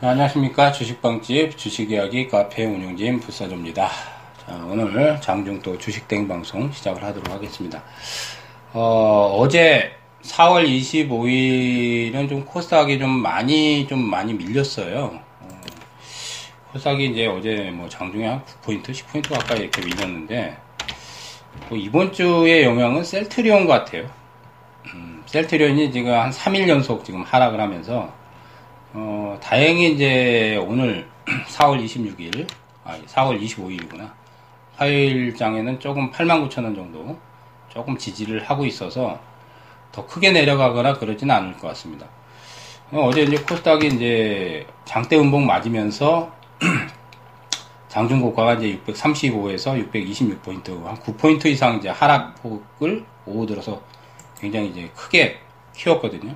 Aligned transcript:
네, 0.00 0.06
안녕하십니까. 0.06 0.70
주식방집 0.70 1.58
주식이야기 1.58 2.28
카페 2.28 2.64
운영진 2.64 3.18
부사조입니다. 3.18 3.88
자, 4.46 4.64
오늘 4.70 5.20
장중도 5.20 5.76
주식땡 5.76 6.28
방송 6.28 6.70
시작을 6.70 7.02
하도록 7.02 7.28
하겠습니다. 7.28 7.82
어, 8.74 9.44
제 9.50 9.96
4월 10.22 10.68
25일은 10.68 12.28
좀 12.28 12.44
코스닥이 12.44 13.00
좀 13.00 13.10
많이 13.10 13.88
좀 13.88 13.98
많이 14.08 14.34
밀렸어요. 14.34 15.18
어, 15.40 15.60
코스닥이 16.70 17.06
이제 17.06 17.26
어제 17.26 17.72
뭐 17.72 17.88
장중에 17.88 18.24
한 18.24 18.44
9포인트 18.44 18.92
10포인트 18.92 19.30
가까이 19.30 19.62
이렇게 19.62 19.84
밀렸는데 19.84 20.56
뭐 21.68 21.76
이번 21.76 22.12
주의 22.12 22.62
영향은 22.62 23.02
셀트리온 23.02 23.66
같아요. 23.66 24.08
음, 24.94 25.24
셀트리온이 25.26 25.90
지금 25.90 26.12
한 26.12 26.30
3일 26.30 26.68
연속 26.68 27.04
지금 27.04 27.22
하락을 27.22 27.60
하면서 27.60 28.16
어, 28.94 29.38
다행히 29.42 29.92
이제 29.92 30.56
오늘 30.66 31.06
4월 31.26 31.84
26일, 31.84 32.46
아, 32.84 32.96
4월 33.06 33.40
25일이구나. 33.40 34.10
화요일장에는 34.76 35.80
조금 35.80 36.10
89,000원 36.10 36.74
정도 36.74 37.18
조금 37.68 37.98
지지를 37.98 38.44
하고 38.44 38.64
있어서 38.64 39.18
더 39.92 40.06
크게 40.06 40.30
내려가거나 40.30 40.94
그러지는 40.94 41.34
않을 41.34 41.58
것 41.58 41.68
같습니다. 41.68 42.06
어, 42.90 43.10
제 43.12 43.22
이제 43.22 43.36
코스닥이 43.36 43.88
이제 43.88 44.66
장대 44.86 45.18
음봉 45.18 45.46
맞으면서 45.46 46.32
장중 47.88 48.20
고가가 48.22 48.54
이제 48.54 48.80
635에서 48.86 49.90
626포인트, 49.90 50.82
한 50.84 50.96
9포인트 50.96 51.46
이상 51.46 51.76
이제 51.76 51.90
하락폭을 51.90 53.04
오후 53.26 53.46
들어서 53.46 53.82
굉장히 54.38 54.68
이제 54.68 54.90
크게 54.94 55.38
키웠거든요. 55.74 56.34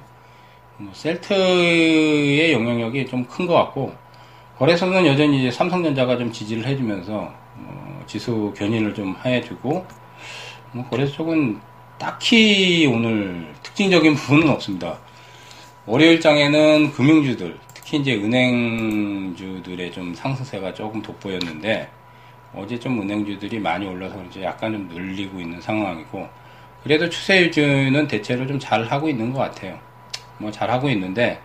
뭐 0.82 0.92
셀트의 0.94 2.52
영향력이 2.52 3.06
좀 3.06 3.24
큰 3.26 3.46
것 3.46 3.54
같고 3.54 3.94
거래소는 4.58 5.06
여전히 5.06 5.50
삼성전자가 5.50 6.16
좀 6.18 6.30
지지를 6.32 6.66
해주면서 6.66 7.32
어, 7.56 8.02
지수 8.06 8.52
견인을 8.56 8.94
좀 8.94 9.16
해주고 9.24 9.86
뭐 10.72 10.84
거래소 10.88 11.14
쪽은 11.14 11.60
딱히 11.98 12.86
오늘 12.86 13.46
특징적인 13.62 14.14
부분은 14.14 14.48
없습니다. 14.50 14.98
월요일장에는 15.86 16.92
금융주들 16.92 17.58
특히 17.74 17.98
이제 17.98 18.14
은행주들의 18.14 19.92
좀 19.92 20.14
상승세가 20.14 20.74
조금 20.74 21.02
돋보였는데 21.02 21.88
어제 22.54 22.78
좀 22.78 23.00
은행주들이 23.02 23.58
많이 23.58 23.86
올라서 23.86 24.22
이제 24.28 24.42
약간 24.42 24.72
좀 24.72 24.88
눌리고 24.88 25.40
있는 25.40 25.60
상황이고 25.60 26.28
그래도 26.82 27.08
추세 27.08 27.42
유지는 27.42 28.08
대체로 28.08 28.46
좀 28.46 28.58
잘 28.58 28.84
하고 28.84 29.08
있는 29.08 29.32
것 29.32 29.38
같아요. 29.40 29.78
뭐 30.38 30.50
잘하고 30.50 30.88
있는데 30.90 31.40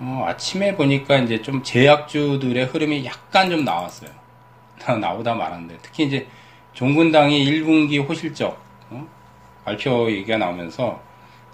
어, 0.00 0.24
아침에 0.26 0.74
보니까 0.76 1.18
이제 1.18 1.40
좀 1.40 1.62
제약주들의 1.62 2.66
흐름이 2.66 3.04
약간 3.04 3.50
좀 3.50 3.64
나왔어요. 3.64 4.10
나오다 5.00 5.34
말았는데 5.34 5.78
특히 5.82 6.04
이제 6.04 6.26
종군당이 6.74 7.44
1분기 7.44 8.06
호실적 8.06 8.60
어? 8.90 9.06
발표 9.64 10.10
얘기가 10.10 10.36
나오면서 10.36 11.00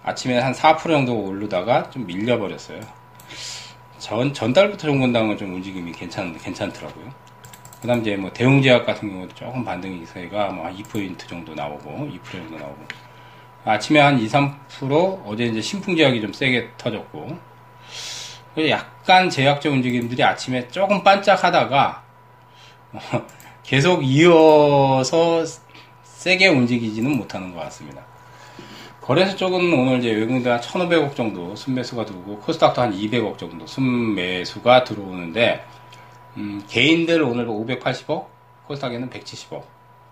아침에 0.03 0.39
한 0.39 0.53
4% 0.53 0.79
정도 0.83 1.17
오르다가 1.21 1.91
좀 1.91 2.07
밀려버렸어요. 2.07 2.81
전 3.99 4.33
전달부터 4.33 4.89
종군당은 4.89 5.37
좀 5.37 5.55
움직임이 5.55 5.93
괜찮 5.93 6.37
괜찮더라고요. 6.39 7.13
그다음 7.83 8.01
이제 8.01 8.17
뭐 8.17 8.33
대웅제약 8.33 8.85
같은 8.87 9.11
경우도 9.11 9.35
조금 9.35 9.65
반등 9.65 10.03
이세가 10.03 10.49
뭐 10.49 10.67
2% 10.67 11.19
정도 11.29 11.55
나오고 11.55 12.09
2% 12.09 12.33
정도 12.33 12.59
나오고 12.59 12.79
아침에 13.65 14.01
한 14.01 14.19
2, 14.19 14.27
3% 14.27 15.23
어제 15.27 15.45
이제 15.45 15.61
신풍 15.61 15.97
제약이 15.97 16.21
좀 16.21 16.33
세게 16.33 16.71
터졌고 16.79 17.39
약간 18.69 19.31
제약적 19.31 19.73
움직임들이 19.73 20.23
아침에 20.25 20.69
조금 20.69 21.03
반짝하다가 21.03 22.03
계속 23.63 24.03
이어서 24.05 25.45
세게 26.03 26.49
움직이지는 26.49 27.17
못하는 27.17 27.55
것 27.55 27.61
같습니다. 27.65 28.03
거래소 29.01 29.37
쪽은 29.37 29.73
오늘 29.73 29.99
이제 29.99 30.11
외국인들 30.11 30.53
한 30.53 30.61
1,500억 30.61 31.17
정도 31.17 31.57
순매수가 31.57 32.05
들어오고 32.05 32.39
코스닥도 32.41 32.81
한 32.81 32.93
200억 32.93 33.39
정도 33.39 33.67
순매수가 33.67 34.85
들어오는데 34.85 35.65
음, 36.37 36.63
개인들 36.69 37.23
오늘 37.23 37.47
580억, 37.47 38.27
코스닥에는 38.67 39.11
170억, 39.11 39.65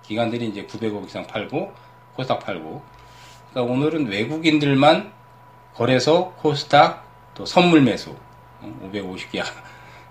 기관들이 0.02 0.48
이제 0.48 0.66
900억 0.66 1.06
이상 1.06 1.26
팔고 1.26 1.72
코스닥 2.16 2.40
팔고 2.40 2.82
그러니까 3.50 3.72
오늘은 3.72 4.08
외국인들만 4.08 5.12
거래소, 5.74 6.32
코스닥, 6.38 7.06
또 7.34 7.46
선물 7.46 7.82
매수 7.82 8.16
550개야. 8.62 9.42
어, 9.42 9.62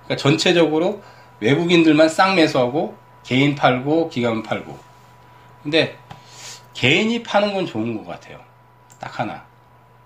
그러니까 0.05 0.15
전체적으로 0.17 1.01
외국인들만 1.39 2.09
쌍 2.09 2.35
매수하고 2.35 2.95
개인 3.23 3.55
팔고 3.55 4.09
기관 4.09 4.43
팔고. 4.43 4.77
근데 5.63 5.97
개인이 6.73 7.23
파는 7.23 7.53
건 7.53 7.65
좋은 7.65 7.97
것 7.97 8.09
같아요. 8.09 8.39
딱 8.99 9.19
하나. 9.19 9.45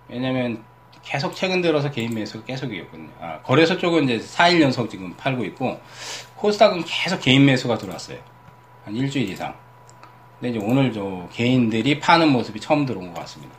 왜냐면 0.08 0.64
계속 1.04 1.36
최근 1.36 1.62
들어서 1.62 1.92
개인 1.92 2.14
매수가 2.14 2.46
계속이었거든요. 2.46 3.10
아, 3.20 3.40
거래소 3.42 3.78
쪽은 3.78 4.10
이제 4.10 4.18
4일 4.18 4.62
연속 4.62 4.90
지금 4.90 5.16
팔고 5.16 5.46
있고 5.46 5.80
코스닥은 6.38 6.84
계속 6.86 7.22
개인 7.22 7.46
매수가 7.46 7.78
들어왔어요. 7.78 8.18
한 8.86 8.96
일주일 8.96 9.30
이상. 9.30 9.56
근데 10.42 10.58
이제 10.58 10.66
오늘 10.66 10.92
저 10.92 11.28
개인들이 11.32 12.00
파는 12.00 12.30
모습이 12.30 12.60
처음 12.60 12.86
들어온 12.86 13.14
것 13.14 13.20
같습니다. 13.22 13.54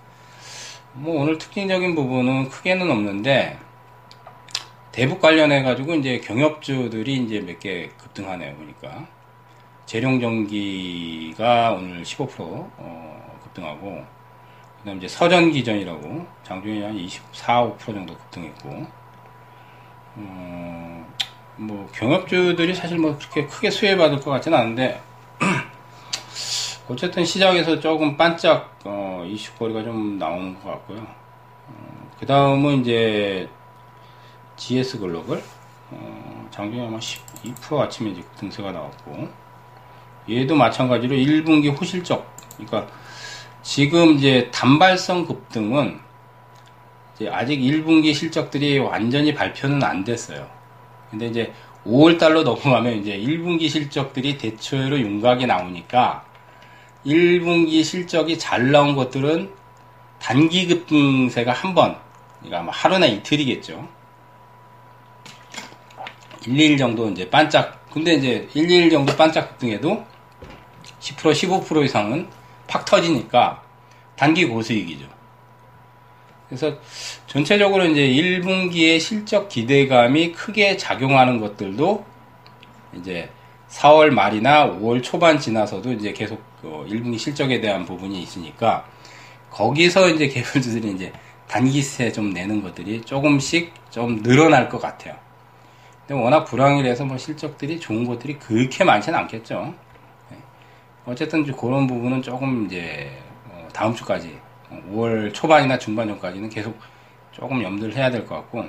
뭐 0.94 1.22
오늘 1.22 1.38
특징적인 1.38 1.94
부분은 1.94 2.48
크게는 2.48 2.91
없는데 2.91 3.56
대북 4.91 5.20
관련해 5.20 5.62
가지고 5.62 5.94
이제 5.94 6.19
경협주들이 6.19 7.15
이제 7.15 7.41
몇 7.41 7.60
개 7.60 7.88
급등하네요 7.97 8.54
보니까 8.56 9.06
재룡전기가 9.87 11.72
오늘 11.72 12.03
15% 12.03 12.28
어, 12.41 13.38
급등하고 13.44 14.04
그다음 14.81 14.99
이제 14.99 15.06
서전기전이라고 15.09 16.26
장중에 16.43 16.84
한 16.84 16.94
24, 16.97 17.62
5% 17.78 17.78
정도 17.87 18.16
급등했고 18.19 18.87
어, 20.16 21.14
뭐 21.56 21.88
경협주들이 21.94 22.75
사실 22.75 22.99
뭐 22.99 23.16
그렇게 23.16 23.47
크게 23.47 23.70
수혜받을 23.70 24.20
것 24.20 24.31
같지는 24.32 24.59
않은데 24.59 25.00
어쨌든 26.93 27.25
시장에서 27.25 27.81
조금 27.81 28.19
반짝 28.19 28.79
어, 28.85 29.25
이슈거리가 29.27 29.83
좀 29.83 30.19
나오는 30.19 30.55
것 30.61 30.69
같고요. 30.73 30.99
어, 31.01 32.11
그 32.21 32.27
다음은 32.27 32.83
이제 32.83 33.49
GS 34.57 34.99
글로벌 34.99 35.43
어, 35.91 36.49
장중에 36.51 36.87
아마 36.87 36.99
12% 36.99 37.81
아침에 37.81 38.11
이제 38.11 38.23
등세가 38.37 38.73
나왔고 38.73 39.27
얘도 40.29 40.55
마찬가지로 40.55 41.17
1분기 41.17 41.75
호실적 41.75 42.31
그러니까 42.59 42.87
지금 43.63 44.19
이제 44.19 44.51
단발성 44.53 45.27
급등은 45.27 45.99
이제 47.15 47.31
아직 47.31 47.59
1분기 47.59 48.13
실적들이 48.13 48.79
완전히 48.79 49.33
발표는 49.33 49.83
안 49.83 50.05
됐어요. 50.05 50.47
근데 51.11 51.27
이제 51.27 51.53
5월 51.87 52.19
달로 52.19 52.43
넘어가면 52.43 52.99
이제 52.99 53.17
1분기 53.17 53.71
실적들이 53.71 54.37
대체로 54.37 55.01
윤곽이 55.01 55.47
나오니까 55.47 56.31
1분기 57.07 57.83
실적이 57.85 58.39
잘 58.39 58.71
나온 58.71 58.95
것들은 58.95 59.53
단기 60.21 60.67
급등세가 60.67 61.53
한 61.53 61.75
번, 61.75 61.97
그러니까 62.43 62.73
하루나 62.73 63.06
이틀이겠죠. 63.06 63.88
1, 66.47 66.55
2일 66.55 66.79
정도 66.79 67.09
이제 67.09 67.29
반짝, 67.29 67.88
근데 67.91 68.15
이제 68.15 68.49
1, 68.55 68.67
2일 68.67 68.91
정도 68.91 69.15
반짝 69.17 69.50
급등해도 69.50 70.05
10% 71.00 71.65
15% 71.65 71.85
이상은 71.85 72.29
팍 72.67 72.85
터지니까 72.85 73.62
단기 74.17 74.47
고수익이죠. 74.47 75.06
그래서 76.49 76.76
전체적으로 77.26 77.85
이제 77.87 78.03
1분기의 78.03 79.00
실적 79.00 79.49
기대감이 79.49 80.32
크게 80.32 80.76
작용하는 80.76 81.41
것들도 81.41 82.05
이제 82.94 83.31
4월 83.71 84.11
말이나 84.11 84.67
5월 84.67 85.03
초반 85.03 85.38
지나서도 85.38 85.93
이제 85.94 86.12
계속 86.12 86.51
그 86.62 86.87
1분기 86.88 87.19
실적에 87.19 87.61
대한 87.61 87.85
부분이 87.85 88.23
있으니까 88.23 88.87
거기서 89.50 90.09
이제 90.11 90.29
개별주들이 90.29 90.93
이제 90.93 91.12
단기세 91.49 92.12
좀 92.12 92.31
내는 92.31 92.62
것들이 92.62 93.03
조금씩 93.03 93.75
좀 93.91 94.23
늘어날 94.23 94.69
것 94.69 94.81
같아요. 94.81 95.14
근데 96.06 96.23
워낙 96.23 96.44
불황이라서 96.44 97.05
뭐 97.05 97.19
실적들이 97.19 97.79
좋은 97.79 98.06
것들이 98.06 98.38
그렇게 98.38 98.85
많지는 98.85 99.19
않겠죠. 99.19 99.75
네. 100.31 100.38
어쨌든 101.05 101.44
그런 101.44 101.87
부분은 101.87 102.23
조금 102.23 102.67
이제 102.67 103.11
어, 103.50 103.69
다음 103.73 103.94
주까지 103.94 104.38
5월 104.91 105.35
초반이나 105.35 105.79
중반 105.79 106.09
전까지는 106.09 106.49
계속 106.49 106.79
조금 107.32 107.62
염두를 107.62 107.94
해야 107.97 108.11
될 108.11 108.25
것 108.25 108.37
같고 108.37 108.64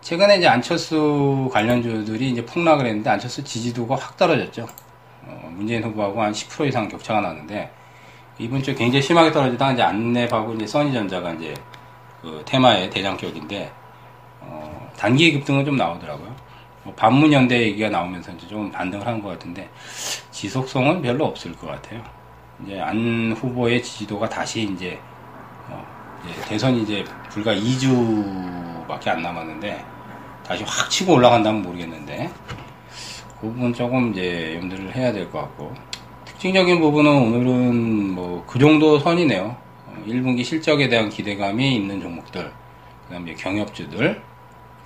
최근에 0.00 0.38
이제 0.38 0.48
안철수 0.48 1.48
관련주들이 1.52 2.30
이제 2.30 2.44
폭락을 2.44 2.86
했는데 2.86 3.10
안철수 3.10 3.44
지지도가 3.44 3.96
확 3.96 4.16
떨어졌죠. 4.16 4.66
어, 5.28 5.50
문재인 5.54 5.82
후보하고 5.84 6.22
한 6.22 6.32
10% 6.32 6.66
이상 6.68 6.88
격차가 6.88 7.20
나는데 7.20 7.70
이번 8.38 8.62
주 8.62 8.74
굉장히 8.74 9.02
심하게 9.02 9.30
떨어지다가 9.32 9.72
이제 9.72 9.82
안랩하고 9.82 10.54
이제 10.56 10.66
써니전자가 10.66 11.32
이제 11.34 11.54
그 12.22 12.42
테마의 12.46 12.90
대장격인데 12.90 13.70
어, 14.40 14.90
단기 14.96 15.32
급등은 15.32 15.64
좀 15.64 15.76
나오더라고요. 15.76 16.34
뭐 16.84 16.94
반문연대 16.94 17.60
얘기가 17.60 17.88
나오면서 17.90 18.32
이제 18.32 18.46
좀 18.46 18.70
반등을 18.70 19.06
한 19.06 19.20
것 19.20 19.28
같은데 19.30 19.68
지속성은 20.30 21.02
별로 21.02 21.26
없을 21.26 21.52
것 21.56 21.66
같아요. 21.66 22.02
이제 22.64 22.80
안 22.80 23.34
후보의 23.38 23.82
지지도가 23.82 24.28
다시 24.28 24.62
이제, 24.62 24.98
어 25.68 25.84
이제 26.24 26.40
대선이 26.48 26.82
이제 26.82 27.04
불과 27.28 27.52
2주밖에 27.54 29.08
안 29.08 29.22
남았는데 29.22 29.84
다시 30.46 30.64
확 30.64 30.88
치고 30.90 31.14
올라간다면 31.14 31.62
모르겠는데 31.62 32.30
그 33.40 33.46
부분 33.48 33.72
조금 33.72 34.10
이제 34.12 34.56
염두를 34.60 34.94
해야 34.94 35.12
될 35.12 35.30
것 35.30 35.40
같고 35.40 35.72
특징적인 36.24 36.80
부분은 36.80 37.10
오늘은 37.10 38.14
뭐 38.14 38.44
그 38.46 38.58
정도 38.58 38.98
선이네요. 38.98 39.56
1분기 40.06 40.40
어, 40.40 40.42
실적에 40.42 40.88
대한 40.88 41.08
기대감이 41.10 41.74
있는 41.76 42.00
종목들, 42.00 42.50
그 43.06 43.12
다음에 43.12 43.34
경협주들, 43.34 44.22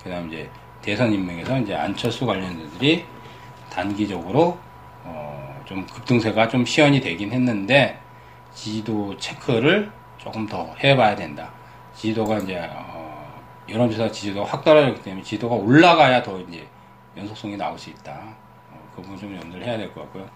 그 0.03 0.09
다음 0.09 0.27
이제 0.27 0.49
대선 0.81 1.13
인명에서 1.13 1.59
이제 1.59 1.73
안철수 1.75 2.25
관련주들이 2.25 3.05
단기적으로 3.71 4.57
어, 5.03 5.61
좀 5.65 5.85
급등세가 5.85 6.47
좀 6.49 6.65
시연이 6.65 6.99
되긴 6.99 7.31
했는데 7.31 7.99
지지도 8.53 9.15
체크를 9.17 9.91
조금 10.17 10.45
더 10.45 10.73
해봐야 10.83 11.15
된다. 11.15 11.51
지지도가 11.95 12.39
이제 12.39 12.59
어, 12.69 13.41
여론조사 13.69 14.11
지지도가 14.11 14.45
확 14.49 14.63
떨어졌기 14.63 15.01
때문에 15.03 15.23
지지도가 15.23 15.55
올라가야 15.55 16.21
더 16.23 16.39
이제 16.41 16.67
연속성이 17.15 17.55
나올 17.57 17.77
수 17.79 17.89
있다. 17.89 18.35
어, 18.93 18.95
그 18.95 19.01
부분 19.01 19.17
좀 19.17 19.35
염두를 19.35 19.65
해야 19.65 19.77
될 19.77 19.93
것 19.93 20.01
같고요. 20.01 20.27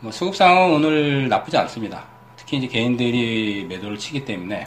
뭐 0.00 0.10
수급 0.12 0.34
상황은 0.36 0.74
오늘 0.74 1.28
나쁘지 1.28 1.56
않습니다. 1.58 2.04
특히 2.36 2.58
이제 2.58 2.66
개인들이 2.66 3.66
매도를 3.68 3.98
치기 3.98 4.24
때문에 4.24 4.66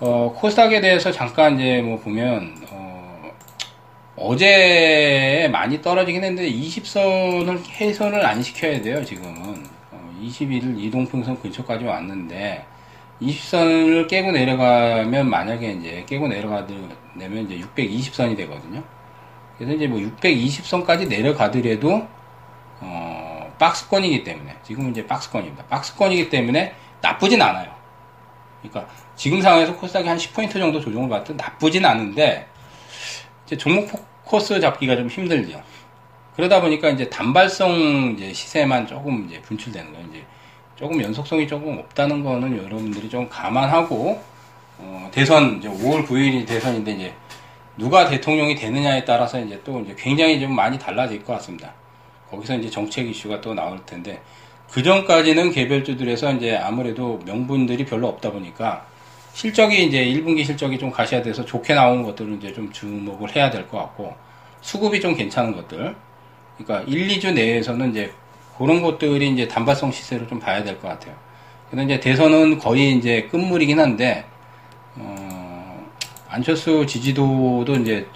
어, 0.00 0.34
코스닥에 0.36 0.80
대해서 0.80 1.10
잠깐 1.10 1.58
이제 1.58 1.80
뭐 1.80 1.98
보면 1.98 2.54
어, 2.70 4.36
제 4.36 5.48
많이 5.52 5.80
떨어지긴 5.80 6.22
했는데 6.24 6.50
20선을 6.50 7.62
해선을 7.80 8.24
안 8.24 8.42
시켜야 8.42 8.80
돼요 8.82 9.02
지금은 9.04 9.64
어, 9.92 10.14
21일 10.22 10.78
이동평선 10.78 11.40
근처까지 11.40 11.84
왔는데 11.84 12.64
20선을 13.22 14.08
깨고 14.08 14.32
내려가면 14.32 15.30
만약에 15.30 15.72
이제 15.72 16.04
깨고 16.06 16.28
내려가면 16.28 17.46
이제 17.48 17.58
620선이 17.74 18.36
되거든요 18.36 18.82
그래서 19.58 19.74
이제 19.74 19.86
뭐 19.86 19.98
620선까지 19.98 21.08
내려가더라도 21.08 22.06
어, 22.80 23.54
박스권이기 23.58 24.24
때문에 24.24 24.56
지금은 24.62 24.90
이제 24.90 25.06
박스권입니다 25.06 25.64
박스권이기 25.66 26.28
때문에 26.28 26.74
나쁘진 27.00 27.40
않아요 27.40 27.74
그러니까 28.60 28.92
지금 29.14 29.40
상황에서 29.40 29.74
코스닥이 29.76 30.06
한 30.08 30.18
10포인트 30.18 30.52
정도 30.52 30.80
조정을 30.80 31.08
받도 31.08 31.34
나쁘진 31.34 31.84
않은데 31.84 32.46
이제 33.46 33.56
종목 33.56 33.90
코스 34.24 34.60
잡기가 34.60 34.96
좀 34.96 35.08
힘들죠. 35.08 35.62
그러다 36.34 36.60
보니까 36.60 36.90
이제 36.90 37.08
단발성 37.08 38.14
이제 38.16 38.32
시세만 38.32 38.86
조금 38.86 39.26
이제 39.26 39.40
분출되는 39.40 39.92
거예요. 39.92 40.06
이제 40.10 40.24
조금 40.74 41.00
연속성이 41.00 41.48
조금 41.48 41.78
없다는 41.78 42.22
거는 42.22 42.58
여러분들이 42.58 43.08
좀 43.08 43.28
감안하고 43.28 44.22
어, 44.78 45.08
대선 45.12 45.58
이제 45.58 45.68
5월 45.68 46.06
9일이 46.06 46.46
대선인데 46.46 46.92
이제 46.92 47.14
누가 47.76 48.08
대통령이 48.08 48.54
되느냐에 48.54 49.04
따라서 49.04 49.38
이제 49.40 49.60
또 49.64 49.80
이제 49.80 49.94
굉장히 49.98 50.40
좀 50.40 50.54
많이 50.54 50.78
달라질 50.78 51.22
것 51.22 51.34
같습니다. 51.34 51.72
거기서 52.30 52.56
이제 52.56 52.70
정책 52.70 53.08
이슈가 53.08 53.40
또 53.40 53.54
나올 53.54 53.84
텐데 53.84 54.20
그 54.70 54.82
전까지는 54.82 55.52
개별주들에서 55.52 56.32
이제 56.34 56.56
아무래도 56.56 57.20
명분들이 57.24 57.84
별로 57.84 58.08
없다 58.08 58.32
보니까 58.32 58.86
실적이 59.32 59.84
이제 59.86 60.04
1분기 60.04 60.44
실적이 60.44 60.78
좀 60.78 60.90
가시화돼서 60.90 61.44
좋게 61.44 61.74
나온 61.74 62.02
것들은 62.02 62.38
이제 62.38 62.52
좀 62.52 62.72
주목을 62.72 63.36
해야 63.36 63.50
될 63.50 63.68
것 63.68 63.78
같고 63.78 64.14
수급이 64.62 65.00
좀 65.00 65.14
괜찮은 65.14 65.54
것들 65.54 65.94
그러니까 66.56 66.90
1, 66.90 67.08
2주 67.08 67.34
내에서는 67.34 67.90
이제 67.90 68.10
그런 68.56 68.80
것들이 68.82 69.30
이제 69.30 69.46
단발성 69.46 69.92
시세로 69.92 70.26
좀 70.26 70.40
봐야 70.40 70.64
될 70.64 70.80
것 70.80 70.88
같아요. 70.88 71.14
근데 71.70 71.84
이제 71.84 72.00
대선은 72.00 72.58
거의 72.58 72.96
이제 72.96 73.28
끝물이긴 73.30 73.78
한데 73.78 74.24
어, 74.24 74.35
안철수 76.28 76.86
지지도도 76.86 77.76
이제 77.76 78.06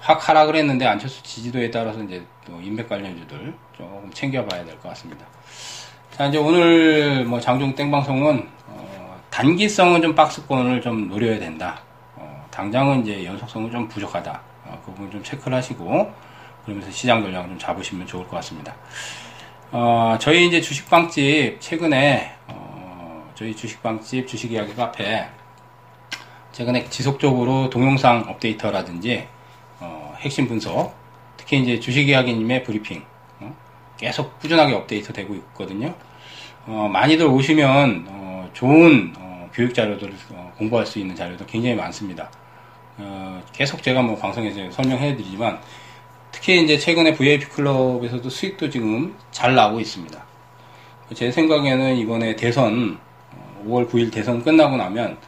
확 0.00 0.28
하락을 0.28 0.56
했는데 0.56 0.86
안철수 0.86 1.22
지지도에 1.22 1.70
따라서 1.70 2.02
이제 2.02 2.22
또 2.46 2.60
인맥 2.60 2.88
관련주들 2.88 3.54
조금 3.76 4.10
챙겨봐야 4.12 4.64
될 4.64 4.76
것 4.78 4.88
같습니다. 4.90 5.24
자 6.16 6.26
이제 6.26 6.38
오늘 6.38 7.24
뭐 7.24 7.40
장중 7.40 7.74
땡방송은 7.74 8.48
단기성은 9.30 10.00
좀 10.00 10.14
박스권을 10.14 10.80
좀 10.80 11.08
노려야 11.08 11.38
된다. 11.38 11.80
어, 12.14 12.46
당장은 12.50 13.02
이제 13.02 13.24
연속성은 13.26 13.70
좀 13.70 13.86
부족하다. 13.86 14.40
어, 14.64 14.82
그 14.84 14.92
부분 14.92 15.10
좀 15.10 15.22
체크를 15.22 15.58
하시고 15.58 16.10
그러면서 16.64 16.90
시장 16.90 17.22
전략을 17.22 17.50
좀 17.50 17.58
잡으시면 17.58 18.06
좋을 18.06 18.24
것 18.24 18.36
같습니다. 18.36 18.74
어, 19.72 20.16
저희 20.18 20.46
이제 20.46 20.60
주식방집 20.62 21.60
최근에 21.60 22.32
어, 22.48 23.30
저희 23.34 23.54
주식방집 23.54 24.26
주식 24.26 24.52
이야기 24.52 24.74
카페 24.74 25.26
최근에 26.56 26.88
지속적으로 26.88 27.68
동영상 27.68 28.24
업데이트라든지 28.28 29.26
어, 29.78 30.14
핵심 30.20 30.48
분석 30.48 30.94
특히 31.36 31.60
이제 31.60 31.78
주식 31.78 32.08
이야기님의 32.08 32.64
브리핑 32.64 33.02
어, 33.40 33.54
계속 33.98 34.38
꾸준하게 34.38 34.72
업데이트 34.72 35.12
되고 35.12 35.34
있거든요. 35.34 35.94
어, 36.64 36.88
많이들 36.90 37.26
오시면 37.26 38.06
어, 38.08 38.48
좋은 38.54 39.12
교육 39.52 39.74
자료들을 39.74 40.14
어, 40.30 40.50
공부할 40.56 40.86
수 40.86 40.98
있는 40.98 41.14
자료도 41.14 41.44
굉장히 41.44 41.76
많습니다. 41.76 42.30
어, 42.96 43.42
계속 43.52 43.82
제가 43.82 44.00
뭐 44.00 44.16
방송에서 44.16 44.70
설명해 44.70 45.14
드리지만 45.14 45.60
특히 46.32 46.64
이제 46.64 46.78
최근에 46.78 47.12
VIP 47.12 47.50
클럽에서도 47.50 48.30
수익도 48.30 48.70
지금 48.70 49.14
잘 49.30 49.54
나오고 49.54 49.78
있습니다. 49.78 50.24
제 51.12 51.30
생각에는 51.30 51.96
이번에 51.96 52.34
대선 52.34 52.98
5월 53.66 53.84
어, 53.84 53.88
9일 53.90 54.10
대선 54.10 54.42
끝나고 54.42 54.78
나면 54.78 55.18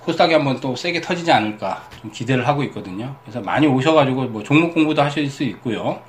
코스닥이 0.00 0.32
한번 0.34 0.60
또 0.60 0.74
세게 0.76 1.00
터지지 1.00 1.30
않을까 1.32 1.88
좀 2.00 2.10
기대를 2.10 2.46
하고 2.46 2.62
있거든요. 2.64 3.16
그래서 3.22 3.40
많이 3.40 3.66
오셔가지고 3.66 4.24
뭐 4.26 4.42
종목 4.42 4.74
공부도 4.74 5.02
하실 5.02 5.28
수 5.30 5.42
있고요. 5.44 6.00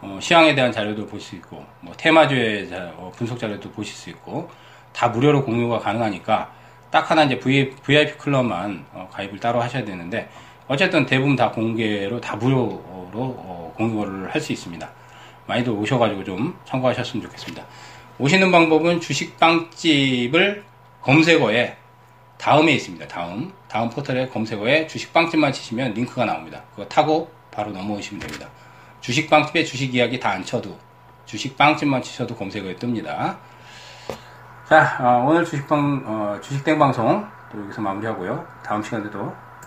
어, 0.00 0.18
시황에 0.20 0.54
대한 0.54 0.70
자료도 0.70 1.06
볼 1.06 1.18
수 1.20 1.34
있고, 1.36 1.64
뭐 1.80 1.94
테마주의 1.96 2.68
자, 2.68 2.92
어, 2.96 3.10
분석 3.16 3.38
자료도 3.38 3.70
보실 3.70 3.94
수 3.94 4.10
있고, 4.10 4.50
다 4.92 5.08
무료로 5.08 5.44
공유가 5.44 5.78
가능하니까 5.78 6.52
딱 6.90 7.10
하나 7.10 7.24
이제 7.24 7.38
VIP 7.38 8.18
클럽만 8.18 8.84
어, 8.92 9.08
가입을 9.12 9.40
따로 9.40 9.60
하셔야 9.60 9.84
되는데 9.84 10.28
어쨌든 10.68 11.04
대부분 11.06 11.34
다 11.36 11.50
공개로 11.50 12.20
다 12.20 12.36
무료로 12.36 12.82
어, 13.12 13.74
공유를 13.76 14.32
할 14.32 14.40
수 14.40 14.52
있습니다. 14.52 14.88
많이들 15.46 15.72
오셔가지고 15.72 16.24
좀 16.24 16.56
참고하셨으면 16.64 17.24
좋겠습니다. 17.24 17.64
오시는 18.18 18.50
방법은 18.52 19.00
주식빵집을 19.00 20.62
검색어에 21.02 21.76
다음에 22.38 22.72
있습니다. 22.72 23.06
다음 23.08 23.52
다음 23.68 23.88
포털에 23.90 24.28
검색어에 24.28 24.86
주식빵집만 24.86 25.52
치시면 25.52 25.94
링크가 25.94 26.24
나옵니다. 26.24 26.62
그거 26.70 26.86
타고 26.86 27.30
바로 27.50 27.70
넘어오시면 27.70 28.20
됩니다. 28.20 28.48
주식빵집에 29.00 29.64
주식 29.64 29.94
이야기 29.94 30.18
다 30.18 30.30
안 30.30 30.44
쳐도 30.44 30.76
주식빵집만 31.26 32.02
치셔도 32.02 32.34
검색어에 32.36 32.76
뜹니다. 32.76 33.36
자, 34.68 34.96
어, 35.00 35.26
오늘 35.28 35.44
주식방, 35.44 36.02
어, 36.06 36.40
주식땡 36.40 36.78
방송 36.78 37.26
또 37.52 37.60
여기서 37.62 37.80
마무리하고요. 37.82 38.46
다음 38.64 38.82
시간에도 38.82 39.20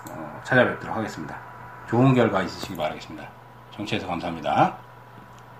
어, 0.09 0.41
찾아뵙도록 0.43 0.95
하겠습니다. 0.95 1.37
좋은 1.89 2.13
결과 2.13 2.41
있으시기 2.43 2.75
바라겠습니다. 2.75 3.27
정치해서 3.71 4.07
감사합니다. 4.07 4.86